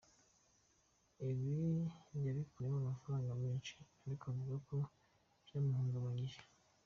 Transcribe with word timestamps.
Ibi 1.29 1.59
yabikuyemo 2.25 2.77
amafaranga 2.83 3.31
menshi 3.43 3.75
ariko 4.03 4.23
avuga 4.31 4.55
ko 4.67 4.75
byamuhungabanyije. 5.45 6.39